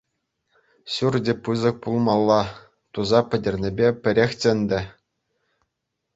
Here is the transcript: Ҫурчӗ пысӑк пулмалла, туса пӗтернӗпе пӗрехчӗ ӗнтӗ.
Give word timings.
Ҫурчӗ 0.93 1.33
пысӑк 1.47 1.75
пулмалла, 1.83 2.39
туса 2.99 3.19
пӗтернӗпе 3.29 3.87
пӗрехчӗ 4.01 4.49
ӗнтӗ. 4.57 4.81